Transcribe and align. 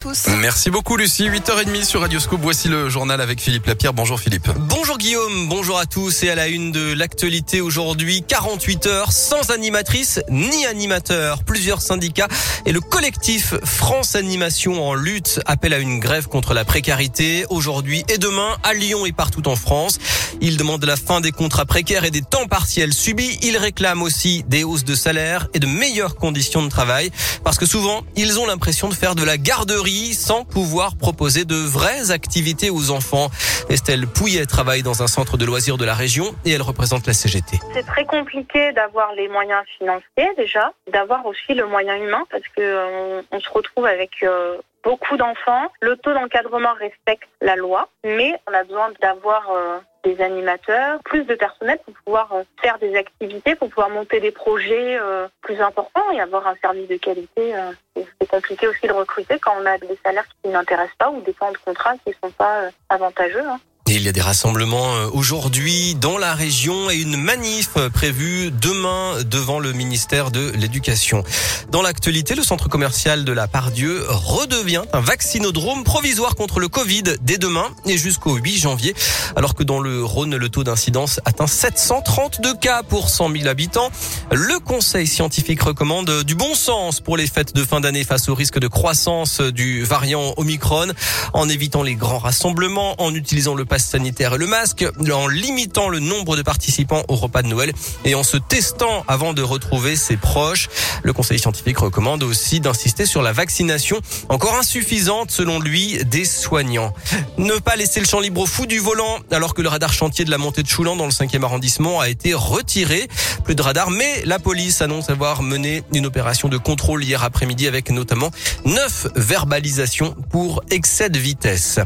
tous. 0.00 0.28
Merci 0.38 0.70
beaucoup 0.70 0.96
Lucie, 0.96 1.28
8h30 1.28 1.84
sur 1.84 2.00
Radio 2.00 2.18
Scoop. 2.18 2.40
Voici 2.42 2.68
le 2.68 2.88
journal 2.88 3.20
avec 3.20 3.38
Philippe 3.38 3.66
Lapierre. 3.66 3.92
Bonjour 3.92 4.18
Philippe. 4.18 4.48
Bonjour 4.56 4.96
Guillaume, 4.96 5.48
bonjour 5.48 5.78
à 5.78 5.84
tous 5.84 6.22
et 6.22 6.30
à 6.30 6.34
la 6.34 6.48
une 6.48 6.72
de 6.72 6.94
l'actualité 6.94 7.60
aujourd'hui, 7.60 8.24
48 8.26 8.86
heures 8.86 9.12
sans 9.12 9.50
animatrice 9.50 10.20
ni 10.30 10.64
animateur. 10.64 11.44
Plusieurs 11.44 11.82
syndicats 11.82 12.28
et 12.64 12.72
le 12.72 12.80
collectif 12.80 13.54
France 13.62 14.16
Animation 14.16 14.88
en 14.88 14.94
lutte 14.94 15.40
appellent 15.44 15.74
à 15.74 15.78
une 15.78 16.00
grève 16.00 16.28
contre 16.28 16.54
la 16.54 16.64
précarité 16.64 17.44
aujourd'hui 17.50 18.02
et 18.08 18.16
demain 18.16 18.56
à 18.62 18.72
Lyon 18.72 19.04
et 19.04 19.12
partout 19.12 19.48
en 19.48 19.56
France. 19.56 19.98
Ils 20.40 20.56
demandent 20.56 20.84
la 20.84 20.96
fin 20.96 21.20
des 21.20 21.32
contrats 21.32 21.66
précaires 21.66 22.04
et 22.04 22.10
des 22.10 22.22
temps 22.22 22.46
partiels 22.46 22.94
subis. 22.94 23.38
Ils 23.42 23.58
réclament 23.58 24.02
aussi 24.02 24.44
des 24.48 24.64
hausses 24.64 24.84
de 24.84 24.94
salaire 24.94 25.48
et 25.52 25.58
de 25.58 25.66
meilleures 25.66 26.16
conditions 26.16 26.62
de 26.62 26.70
travail 26.70 27.10
parce 27.44 27.58
que 27.58 27.66
souvent 27.66 28.00
ils 28.16 28.38
ont 28.38 28.46
l'impression 28.46 28.88
de 28.88 28.94
faire 28.94 29.14
de 29.14 29.24
la 29.24 29.36
garderie 29.36 29.89
sans 29.90 30.44
pouvoir 30.44 30.96
proposer 30.96 31.44
de 31.44 31.56
vraies 31.56 32.10
activités 32.10 32.70
aux 32.70 32.90
enfants. 32.90 33.28
Estelle 33.68 34.06
Pouillet 34.06 34.46
travaille 34.46 34.82
dans 34.82 35.02
un 35.02 35.06
centre 35.06 35.36
de 35.36 35.44
loisirs 35.44 35.78
de 35.78 35.84
la 35.84 35.94
région 35.94 36.34
et 36.44 36.52
elle 36.52 36.62
représente 36.62 37.06
la 37.06 37.12
CGT. 37.12 37.58
C'est 37.74 37.86
très 37.86 38.04
compliqué 38.04 38.72
d'avoir 38.72 39.12
les 39.14 39.28
moyens 39.28 39.62
financiers 39.78 40.34
déjà, 40.36 40.72
d'avoir 40.92 41.26
aussi 41.26 41.54
le 41.54 41.66
moyen 41.66 41.96
humain 41.96 42.24
parce 42.30 42.44
que 42.56 42.60
euh, 42.60 43.22
on, 43.32 43.40
se 43.40 43.50
retrouve 43.50 43.86
avec 43.86 44.10
euh, 44.22 44.56
beaucoup 44.84 45.16
d'enfants. 45.16 45.68
Le 45.80 45.96
taux 45.96 46.12
d'encadrement 46.12 46.74
respecte 46.74 47.28
la 47.40 47.56
loi, 47.56 47.88
mais 48.04 48.34
on 48.48 48.52
a 48.52 48.64
besoin 48.64 48.90
d'avoir 49.00 49.50
euh, 49.50 49.78
des 50.04 50.20
animateurs, 50.20 51.00
plus 51.04 51.24
de 51.24 51.34
personnel 51.34 51.78
pour 51.84 51.94
pouvoir 52.04 52.32
euh, 52.32 52.42
faire 52.62 52.78
des 52.78 52.96
activités, 52.96 53.54
pour 53.54 53.68
pouvoir 53.68 53.90
monter 53.90 54.20
des 54.20 54.30
projets 54.30 54.98
euh, 54.98 55.28
plus 55.42 55.60
importants 55.60 56.10
et 56.12 56.20
avoir 56.20 56.46
un 56.46 56.56
service 56.56 56.88
de 56.88 56.96
qualité. 56.96 57.54
c'est 57.94 58.28
compliqué 58.28 58.68
aussi 58.68 58.86
de 58.86 58.92
recruter 58.92 59.38
quand 59.38 59.54
on 59.60 59.66
a 59.66 59.78
des 59.78 59.98
salaires 60.04 60.26
qui 60.42 60.50
n'intéressent 60.50 60.96
pas 60.96 61.10
ou 61.10 61.20
des 61.20 61.34
temps 61.34 61.52
de 61.52 61.58
contrat 61.58 61.94
qui 62.04 62.10
ne 62.10 62.28
sont 62.28 62.32
pas 62.32 62.70
avantageux. 62.88 63.46
Hein 63.46 63.60
il 63.94 64.02
y 64.02 64.08
a 64.08 64.12
des 64.12 64.20
rassemblements 64.20 64.94
euh, 64.94 65.08
aujourd'hui 65.12 65.94
dans 65.94 66.16
la 66.16 66.34
région 66.34 66.90
et 66.90 66.96
une 66.96 67.16
manif 67.16 67.70
prévue 67.92 68.50
demain 68.50 69.22
devant 69.24 69.58
le 69.58 69.72
ministère 69.72 70.30
de 70.30 70.50
l'Éducation. 70.50 71.24
Dans 71.70 71.82
l'actualité, 71.82 72.34
le 72.34 72.42
centre 72.42 72.68
commercial 72.68 73.24
de 73.24 73.32
la 73.32 73.48
Pardieu 73.48 74.04
redevient 74.08 74.82
un 74.92 75.00
vaccinodrome 75.00 75.82
provisoire 75.82 76.34
contre 76.34 76.60
le 76.60 76.68
Covid 76.68 77.02
dès 77.22 77.38
demain 77.38 77.68
et 77.86 77.96
jusqu'au 77.96 78.34
8 78.36 78.58
janvier, 78.58 78.94
alors 79.34 79.54
que 79.54 79.62
dans 79.62 79.80
le 79.80 80.04
Rhône, 80.04 80.36
le 80.36 80.48
taux 80.48 80.64
d'incidence 80.64 81.20
atteint 81.24 81.46
732 81.46 82.54
cas 82.54 82.82
pour 82.82 83.08
100 83.08 83.32
000 83.32 83.48
habitants. 83.48 83.90
Le 84.30 84.58
conseil 84.60 85.06
scientifique 85.06 85.62
recommande 85.62 86.24
du 86.24 86.34
bon 86.34 86.54
sens 86.54 87.00
pour 87.00 87.16
les 87.16 87.26
fêtes 87.26 87.54
de 87.54 87.64
fin 87.64 87.80
d'année 87.80 88.04
face 88.04 88.28
au 88.28 88.34
risque 88.34 88.58
de 88.58 88.68
croissance 88.68 89.40
du 89.40 89.82
variant 89.84 90.34
Omicron 90.36 90.88
en 91.32 91.48
évitant 91.48 91.82
les 91.82 91.94
grands 91.94 92.18
rassemblements, 92.18 92.94
en 92.98 93.14
utilisant 93.14 93.54
le 93.54 93.64
sanitaire 93.84 94.34
et 94.34 94.38
le 94.38 94.46
masque, 94.46 94.84
en 95.12 95.26
limitant 95.26 95.88
le 95.88 95.98
nombre 95.98 96.36
de 96.36 96.42
participants 96.42 97.02
au 97.08 97.16
repas 97.16 97.42
de 97.42 97.48
Noël 97.48 97.72
et 98.04 98.14
en 98.14 98.22
se 98.22 98.36
testant 98.36 99.04
avant 99.08 99.32
de 99.32 99.42
retrouver 99.42 99.96
ses 99.96 100.16
proches. 100.16 100.68
Le 101.02 101.12
conseil 101.12 101.38
scientifique 101.38 101.78
recommande 101.78 102.22
aussi 102.22 102.60
d'insister 102.60 103.06
sur 103.06 103.22
la 103.22 103.32
vaccination, 103.32 104.00
encore 104.28 104.54
insuffisante 104.54 105.30
selon 105.30 105.58
lui, 105.58 105.98
des 106.04 106.24
soignants. 106.24 106.92
Ne 107.38 107.54
pas 107.58 107.76
laisser 107.76 108.00
le 108.00 108.06
champ 108.06 108.20
libre 108.20 108.42
au 108.42 108.46
fou 108.46 108.66
du 108.66 108.78
volant 108.78 109.18
alors 109.30 109.54
que 109.54 109.62
le 109.62 109.68
radar 109.68 109.92
chantier 109.92 110.24
de 110.24 110.30
la 110.30 110.38
montée 110.38 110.62
de 110.62 110.68
Choulan 110.68 110.96
dans 110.96 111.06
le 111.06 111.12
5e 111.12 111.42
arrondissement 111.42 112.00
a 112.00 112.08
été 112.08 112.34
retiré. 112.34 113.08
Plus 113.44 113.54
de 113.54 113.62
radar, 113.62 113.90
mais 113.90 114.22
la 114.24 114.38
police 114.38 114.82
annonce 114.82 115.10
avoir 115.10 115.42
mené 115.42 115.82
une 115.92 116.06
opération 116.06 116.48
de 116.48 116.58
contrôle 116.58 117.04
hier 117.04 117.22
après-midi 117.22 117.66
avec 117.66 117.90
notamment 117.90 118.30
neuf 118.64 119.06
verbalisations 119.16 120.14
pour 120.30 120.62
excès 120.70 121.10
de 121.10 121.18
vitesse. 121.18 121.80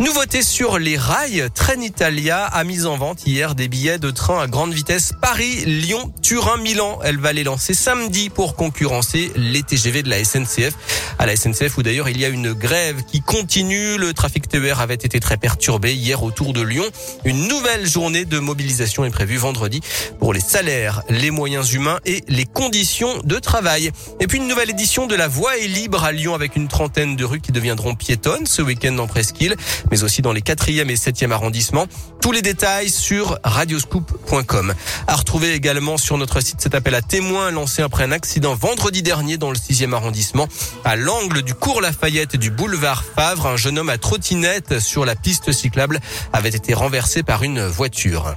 Nouveauté 0.00 0.42
sur 0.42 0.80
les 0.80 0.96
rails, 0.96 1.48
Trenitalia 1.54 2.44
a 2.44 2.64
mis 2.64 2.84
en 2.84 2.96
vente 2.96 3.26
hier 3.26 3.54
des 3.54 3.68
billets 3.68 4.00
de 4.00 4.10
train 4.10 4.42
à 4.42 4.48
grande 4.48 4.72
vitesse 4.72 5.12
Paris, 5.22 5.64
Lyon, 5.66 6.12
Turin, 6.20 6.56
Milan. 6.56 6.98
Elle 7.04 7.18
va 7.18 7.32
les 7.32 7.44
lancer 7.44 7.74
samedi 7.74 8.28
pour 8.28 8.56
concurrencer 8.56 9.30
les 9.36 9.62
TGV 9.62 10.02
de 10.02 10.10
la 10.10 10.24
SNCF. 10.24 10.74
À 11.20 11.26
la 11.26 11.36
SNCF 11.36 11.78
où 11.78 11.84
d'ailleurs 11.84 12.08
il 12.08 12.18
y 12.18 12.24
a 12.24 12.28
une 12.28 12.52
grève 12.52 13.04
qui 13.04 13.20
continue. 13.20 13.96
Le 13.96 14.12
trafic 14.12 14.48
TER 14.48 14.80
avait 14.80 14.94
été 14.94 15.20
très 15.20 15.36
perturbé 15.36 15.94
hier 15.94 16.24
autour 16.24 16.52
de 16.52 16.60
Lyon. 16.60 16.84
Une 17.24 17.46
nouvelle 17.46 17.86
journée 17.86 18.24
de 18.24 18.40
mobilisation 18.40 19.04
est 19.04 19.10
prévue 19.10 19.36
vendredi 19.36 19.80
pour 20.18 20.32
les 20.34 20.40
salaires, 20.40 21.02
les 21.08 21.30
moyens 21.30 21.72
humains 21.72 22.00
et 22.04 22.24
les 22.26 22.46
conditions 22.46 23.20
de 23.22 23.38
travail. 23.38 23.92
Et 24.18 24.26
puis 24.26 24.38
une 24.38 24.48
nouvelle 24.48 24.70
édition 24.70 25.06
de 25.06 25.14
La 25.14 25.28
Voie 25.28 25.56
est 25.56 25.68
libre 25.68 26.02
à 26.02 26.10
Lyon 26.10 26.34
avec 26.34 26.56
une 26.56 26.66
trentaine 26.66 27.14
de 27.14 27.24
rues 27.24 27.40
qui 27.40 27.52
deviendront 27.52 27.94
piétonnes 27.94 28.46
ce 28.46 28.60
week-end 28.60 28.98
en 28.98 29.06
Presqu'île 29.06 29.54
mais 29.90 30.02
aussi 30.02 30.22
dans 30.22 30.32
les 30.32 30.40
4e 30.40 30.88
et 30.88 30.94
7e 30.94 31.30
arrondissements. 31.30 31.86
Tous 32.20 32.32
les 32.32 32.42
détails 32.42 32.90
sur 32.90 33.38
radioscoop.com. 33.44 34.74
À 35.06 35.16
retrouver 35.16 35.52
également 35.52 35.96
sur 35.96 36.18
notre 36.18 36.40
site 36.40 36.60
cet 36.60 36.74
appel 36.74 36.94
à 36.94 37.02
témoins 37.02 37.50
lancé 37.50 37.82
après 37.82 38.04
un 38.04 38.12
accident 38.12 38.54
vendredi 38.54 39.02
dernier 39.02 39.36
dans 39.36 39.50
le 39.50 39.56
6e 39.56 39.92
arrondissement. 39.92 40.48
À 40.84 40.96
l'angle 40.96 41.42
du 41.42 41.54
cours 41.54 41.80
Lafayette 41.80 42.34
et 42.34 42.38
du 42.38 42.50
boulevard 42.50 43.04
Favre, 43.04 43.46
un 43.46 43.56
jeune 43.56 43.78
homme 43.78 43.90
à 43.90 43.98
trottinette 43.98 44.80
sur 44.80 45.04
la 45.04 45.16
piste 45.16 45.52
cyclable 45.52 46.00
avait 46.32 46.48
été 46.48 46.74
renversé 46.74 47.22
par 47.22 47.42
une 47.42 47.66
voiture. 47.66 48.34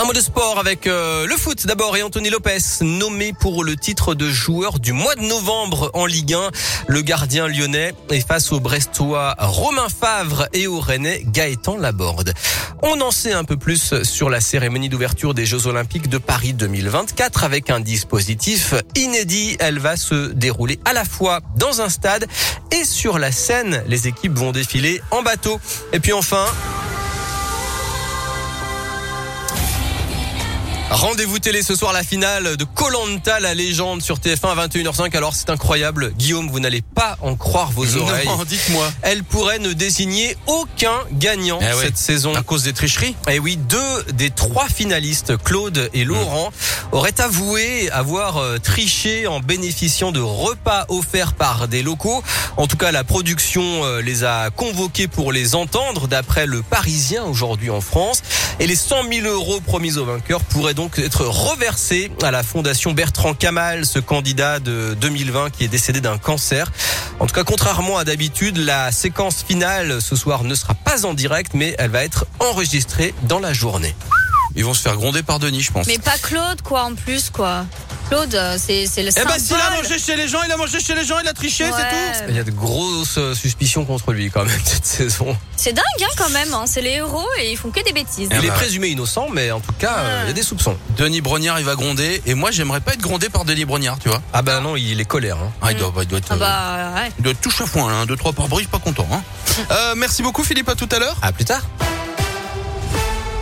Un 0.00 0.04
mot 0.04 0.12
de 0.12 0.20
sport 0.20 0.60
avec 0.60 0.86
euh, 0.86 1.26
le 1.26 1.36
foot 1.36 1.66
d'abord 1.66 1.96
et 1.96 2.04
Anthony 2.04 2.30
Lopez 2.30 2.58
nommé 2.82 3.32
pour 3.32 3.64
le 3.64 3.74
titre 3.74 4.14
de 4.14 4.30
joueur 4.30 4.78
du 4.78 4.92
mois 4.92 5.16
de 5.16 5.22
novembre 5.22 5.90
en 5.92 6.06
Ligue 6.06 6.34
1. 6.34 6.50
Le 6.86 7.02
gardien 7.02 7.48
lyonnais 7.48 7.92
est 8.08 8.24
face 8.24 8.52
au 8.52 8.60
Brestois 8.60 9.34
Romain 9.40 9.88
Favre 9.88 10.46
et 10.52 10.68
au 10.68 10.78
Rennais 10.78 11.24
Gaëtan 11.26 11.76
Laborde. 11.78 12.32
On 12.80 13.00
en 13.00 13.10
sait 13.10 13.32
un 13.32 13.42
peu 13.42 13.56
plus 13.56 14.04
sur 14.04 14.30
la 14.30 14.40
cérémonie 14.40 14.88
d'ouverture 14.88 15.34
des 15.34 15.44
Jeux 15.44 15.66
Olympiques 15.66 16.08
de 16.08 16.18
Paris 16.18 16.52
2024 16.52 17.42
avec 17.42 17.68
un 17.68 17.80
dispositif 17.80 18.74
inédit. 18.94 19.56
Elle 19.58 19.80
va 19.80 19.96
se 19.96 20.28
dérouler 20.30 20.78
à 20.84 20.92
la 20.92 21.04
fois 21.04 21.40
dans 21.56 21.80
un 21.80 21.88
stade 21.88 22.28
et 22.70 22.84
sur 22.84 23.18
la 23.18 23.32
scène. 23.32 23.82
Les 23.88 24.06
équipes 24.06 24.38
vont 24.38 24.52
défiler 24.52 25.02
en 25.10 25.22
bateau. 25.22 25.58
Et 25.92 25.98
puis 25.98 26.12
enfin, 26.12 26.44
Rendez-vous 30.90 31.38
télé 31.38 31.62
ce 31.62 31.76
soir, 31.76 31.92
la 31.92 32.02
finale 32.02 32.56
de 32.56 32.64
Colanta, 32.64 33.40
la 33.40 33.52
légende 33.52 34.00
sur 34.00 34.16
TF1 34.16 34.58
à 34.58 34.66
21h05. 34.66 35.14
Alors 35.14 35.34
c'est 35.34 35.50
incroyable, 35.50 36.14
Guillaume, 36.16 36.48
vous 36.48 36.60
n'allez 36.60 36.80
pas 36.80 37.18
en 37.20 37.36
croire 37.36 37.70
vos 37.72 37.96
oreilles. 37.98 38.26
Non, 38.26 38.42
dites-moi. 38.44 38.90
Elle 39.02 39.22
pourrait 39.22 39.58
ne 39.58 39.74
désigner 39.74 40.34
aucun 40.46 40.96
gagnant 41.12 41.58
eh 41.60 41.84
cette 41.84 41.98
saison. 41.98 42.34
À 42.34 42.42
cause 42.42 42.62
des 42.62 42.72
tricheries? 42.72 43.14
Eh 43.30 43.38
oui, 43.38 43.56
deux 43.56 44.02
des 44.14 44.30
trois 44.30 44.66
finalistes, 44.66 45.36
Claude 45.44 45.90
et 45.92 46.04
Laurent, 46.04 46.52
auraient 46.92 47.20
avoué 47.20 47.90
avoir 47.90 48.38
euh, 48.38 48.58
triché 48.58 49.26
en 49.26 49.40
bénéficiant 49.40 50.10
de 50.10 50.20
repas 50.20 50.86
offerts 50.88 51.34
par 51.34 51.68
des 51.68 51.82
locaux. 51.82 52.22
En 52.56 52.66
tout 52.66 52.78
cas, 52.78 52.92
la 52.92 53.04
production 53.04 53.84
euh, 53.84 54.00
les 54.00 54.24
a 54.24 54.48
convoqués 54.50 55.06
pour 55.06 55.32
les 55.32 55.54
entendre, 55.54 56.08
d'après 56.08 56.46
le 56.46 56.62
Parisien 56.62 57.24
aujourd'hui 57.24 57.68
en 57.68 57.82
France. 57.82 58.22
Et 58.58 58.66
les 58.66 58.74
100 58.74 59.02
000 59.12 59.26
euros 59.26 59.60
promis 59.60 59.98
aux 59.98 60.06
vainqueurs 60.06 60.40
pourraient 60.40 60.77
donc 60.78 61.00
être 61.00 61.24
reversés 61.24 62.08
à 62.22 62.30
la 62.30 62.44
fondation 62.44 62.92
Bertrand 62.92 63.34
Kamal, 63.34 63.84
ce 63.84 63.98
candidat 63.98 64.60
de 64.60 64.96
2020 65.00 65.50
qui 65.50 65.64
est 65.64 65.68
décédé 65.68 66.00
d'un 66.00 66.18
cancer. 66.18 66.70
En 67.18 67.26
tout 67.26 67.34
cas, 67.34 67.42
contrairement 67.42 67.98
à 67.98 68.04
d'habitude, 68.04 68.58
la 68.58 68.92
séquence 68.92 69.42
finale 69.42 70.00
ce 70.00 70.14
soir 70.14 70.44
ne 70.44 70.54
sera 70.54 70.74
pas 70.74 71.04
en 71.04 71.14
direct, 71.14 71.50
mais 71.54 71.74
elle 71.80 71.90
va 71.90 72.04
être 72.04 72.26
enregistrée 72.38 73.12
dans 73.24 73.40
la 73.40 73.52
journée. 73.52 73.96
Ils 74.54 74.64
vont 74.64 74.72
se 74.72 74.82
faire 74.82 74.94
gronder 74.94 75.24
par 75.24 75.40
Denis, 75.40 75.62
je 75.62 75.72
pense. 75.72 75.88
Mais 75.88 75.98
pas 75.98 76.16
Claude, 76.16 76.62
quoi, 76.62 76.84
en 76.84 76.94
plus, 76.94 77.28
quoi. 77.28 77.66
Claude, 78.08 78.34
euh, 78.34 78.56
c'est 78.58 78.84
le 79.02 79.10
Eh 79.14 79.24
ben 79.24 79.38
s'il 79.38 79.56
a 79.56 79.70
mangé 79.70 79.98
chez 79.98 80.16
les 80.16 80.28
gens, 80.28 80.38
il 80.42 80.50
a 80.50 80.56
mangé 80.56 80.80
chez 80.80 80.94
les 80.94 81.04
gens, 81.04 81.18
il 81.22 81.28
a 81.28 81.34
triché, 81.34 81.64
c'est 81.64 81.70
tout. 81.70 82.24
Il 82.30 82.36
y 82.36 82.38
a 82.38 82.44
de 82.44 82.50
grosses 82.50 83.18
euh, 83.18 83.34
suspicions 83.34 83.84
contre 83.84 84.12
lui 84.12 84.30
quand 84.30 84.46
même 84.46 84.60
cette 84.64 84.86
saison. 84.86 85.36
C'est 85.56 85.74
dingue 85.74 85.84
hein, 86.00 86.14
quand 86.16 86.30
même, 86.30 86.54
hein. 86.54 86.64
c'est 86.66 86.80
les 86.80 86.92
héros 86.92 87.28
et 87.38 87.50
ils 87.50 87.56
font 87.58 87.70
que 87.70 87.84
des 87.84 87.92
bêtises. 87.92 88.30
Il 88.32 88.44
est 88.44 88.50
présumé 88.50 88.88
innocent, 88.88 89.28
mais 89.30 89.50
en 89.50 89.60
tout 89.60 89.72
cas, 89.78 89.98
euh, 89.98 90.20
il 90.24 90.28
y 90.28 90.30
a 90.30 90.32
des 90.32 90.42
soupçons. 90.42 90.76
Denis 90.96 91.20
Brognard, 91.20 91.58
il 91.58 91.66
va 91.66 91.74
gronder, 91.74 92.22
et 92.24 92.32
moi 92.32 92.50
j'aimerais 92.50 92.80
pas 92.80 92.94
être 92.94 93.02
grondé 93.02 93.28
par 93.28 93.44
Denis 93.44 93.66
Brognard, 93.66 93.98
tu 93.98 94.08
vois. 94.08 94.22
Ah 94.32 94.40
bah 94.40 94.60
non, 94.60 94.76
il 94.76 95.00
est 95.00 95.04
colère. 95.04 95.36
Hein. 95.36 95.52
Ah, 95.60 95.72
il, 95.72 95.78
doit, 95.78 95.92
il 96.00 96.08
doit 96.08 96.18
être, 96.18 96.32
ah 96.32 96.36
bah, 96.36 97.08
il 97.18 97.22
doit 97.22 97.32
être 97.32 97.40
tout 97.42 97.50
chafouin, 97.50 97.92
hein, 97.92 98.06
deux 98.06 98.16
trois 98.16 98.32
par 98.32 98.48
brise, 98.48 98.68
pas 98.68 98.78
content. 98.78 99.08
Hein. 99.12 99.22
merci 99.96 100.22
beaucoup 100.22 100.44
Philippe, 100.44 100.70
à 100.70 100.74
tout 100.74 100.88
à 100.92 100.98
l'heure. 100.98 101.16
À 101.20 101.32
plus 101.32 101.44
tard. 101.44 101.62